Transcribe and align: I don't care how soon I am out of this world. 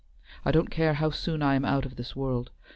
I 0.43 0.49
don't 0.49 0.71
care 0.71 0.95
how 0.95 1.11
soon 1.11 1.43
I 1.43 1.53
am 1.53 1.63
out 1.63 1.85
of 1.85 1.95
this 1.95 2.15
world. 2.15 2.49